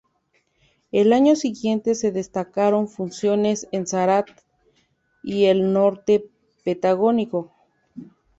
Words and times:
Al 0.91 1.13
año 1.13 1.35
siguiente 1.35 1.93
se 1.93 2.11
destacaron 2.11 2.87
funciones 2.87 3.67
en 3.71 3.85
Zárate 3.85 4.33
y 5.21 5.45
el 5.45 5.73
norte 5.73 6.27
patagónico. 6.65 7.51